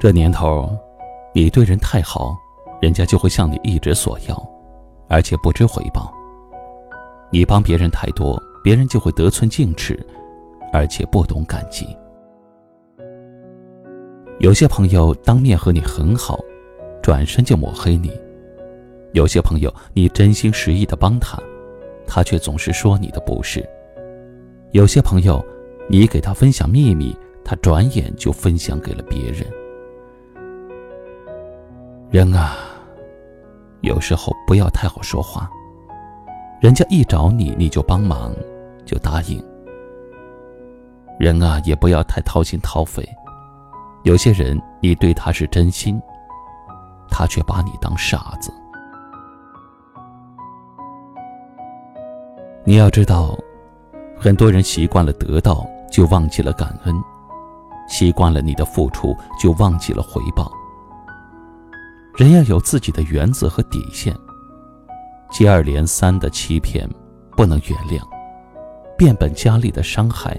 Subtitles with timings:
[0.00, 0.74] 这年头，
[1.34, 2.34] 你对人太好，
[2.80, 4.50] 人家就会向你一直索要，
[5.08, 6.10] 而且不知回报；
[7.30, 10.02] 你帮别人太多，别人就会得寸进尺，
[10.72, 11.86] 而且不懂感激。
[14.38, 16.40] 有些朋友当面和你很好，
[17.02, 18.08] 转身就抹黑你；
[19.12, 21.38] 有些朋友你真心实意的帮他，
[22.06, 23.60] 他却总是说你的不是；
[24.70, 25.44] 有些朋友，
[25.90, 29.44] 你给他分享秘密，他转眼就分享给了别人。
[32.10, 32.56] 人啊，
[33.82, 35.48] 有时候不要太好说话。
[36.60, 38.34] 人家一找你，你就帮忙，
[38.84, 39.40] 就答应。
[41.20, 43.08] 人啊，也不要太掏心掏肺。
[44.02, 46.02] 有些人，你对他是真心，
[47.08, 48.52] 他却把你当傻子。
[52.64, 53.38] 你要知道，
[54.18, 56.96] 很多人习惯了得到，就忘记了感恩；
[57.86, 60.50] 习惯了你的付出，就忘记了回报。
[62.20, 64.14] 人要有自己的原则和底线，
[65.30, 66.86] 接二连三的欺骗
[67.34, 68.06] 不能原谅，
[68.94, 70.38] 变本加厉的伤害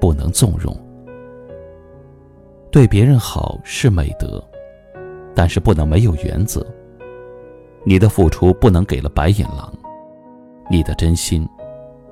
[0.00, 0.74] 不能纵容。
[2.72, 4.42] 对别人好是美德，
[5.34, 6.66] 但是不能没有原则。
[7.84, 9.70] 你的付出不能给了白眼狼，
[10.70, 11.46] 你的真心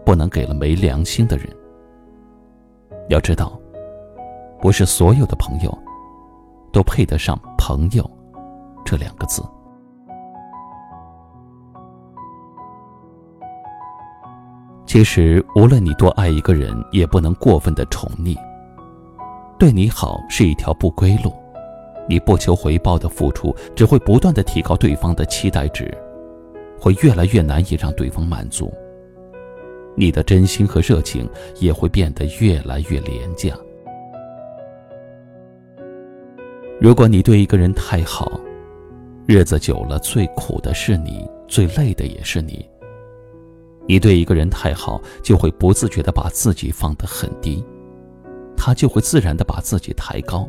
[0.05, 1.49] 不能给了没良心的人。
[3.09, 3.59] 要知道，
[4.61, 5.79] 不是所有的朋友
[6.71, 8.07] 都配得上朋友。
[8.85, 9.43] 这两个字，
[14.87, 18.37] 其实无论你多爱一个人，也不能过分的宠溺。
[19.59, 21.33] 对你好是一条不归路，
[22.09, 25.93] 你不求回报的付出，只会不断的提高对方的期待值，
[26.79, 28.73] 会越来越难以让对方满足。
[29.97, 31.29] 你的真心和热情
[31.61, 33.55] 也会变得越来越廉价。
[36.81, 38.41] 如果你对一个人太好，
[39.27, 42.69] 日子久了，最苦的是你，最累的也是你。
[43.87, 47.65] 你对一个人太好，就会不自觉的把自己放得很低，
[48.55, 50.47] 他就会自然的把自己抬高，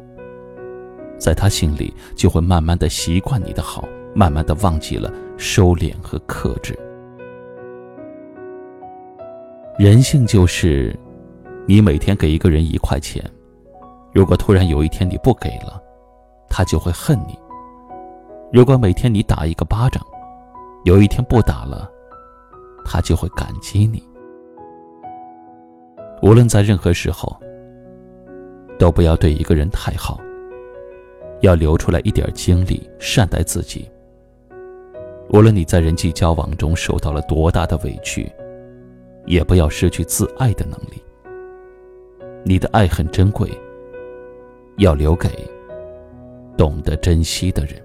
[1.18, 6.78] 在他心里就会慢慢的习惯你的好，慢慢的忘记了收敛和克制。
[9.80, 10.94] 人性就是，
[11.66, 13.24] 你每天给一个人一块钱，
[14.14, 15.82] 如果突然有一天你不给了，
[16.50, 17.38] 他就会恨你。
[18.52, 20.02] 如果每天你打一个巴掌，
[20.86, 21.90] 有一天不打了，
[22.86, 24.02] 他就会感激你。
[26.22, 27.36] 无论在任何时候，
[28.80, 30.20] 都不要对一个人太好，
[31.42, 33.90] 要留出来一点精力善待自己。
[35.30, 38.32] 无论你在人际交往中受到了多大的委屈，
[39.26, 41.04] 也不要失去自爱的能力。
[42.44, 43.50] 你的爱很珍贵，
[44.78, 45.30] 要留给
[46.56, 47.85] 懂得珍惜的人。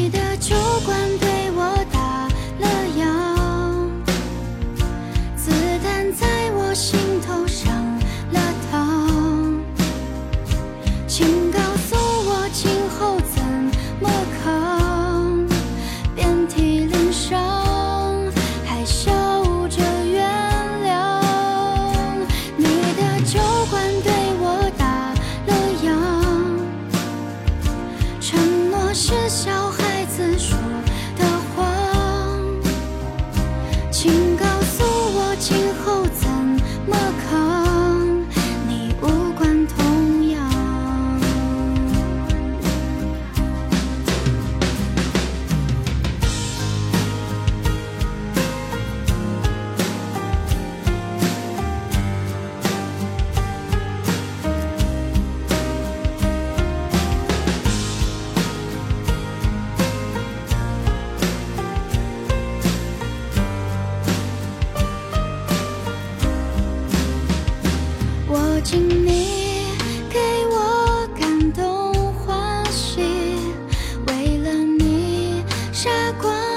[0.00, 0.56] 你的酒
[0.86, 0.89] 馆
[75.82, 75.88] 傻
[76.20, 76.49] 瓜。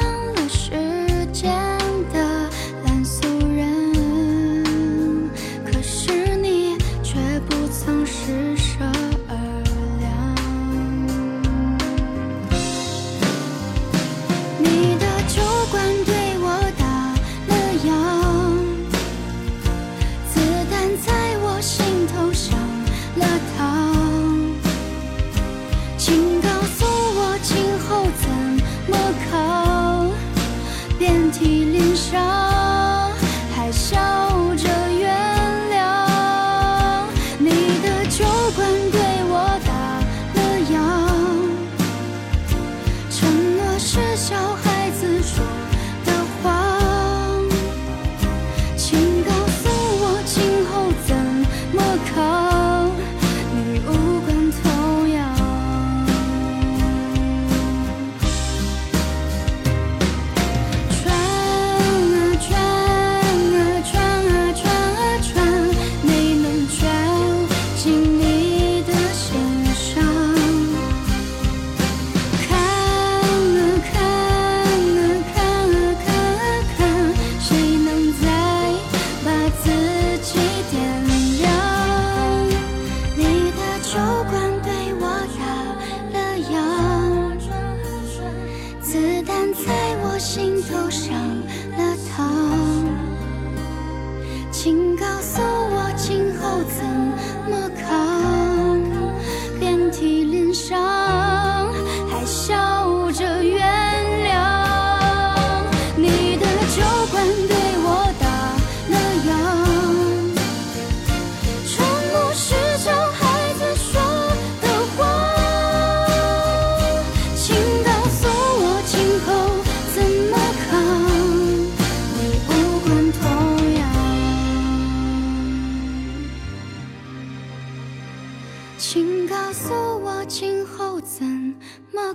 [90.70, 91.33] 头上。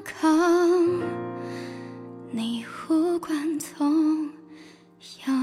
[0.00, 1.02] 扛？
[2.30, 4.30] 你无关痛
[5.26, 5.37] 痒。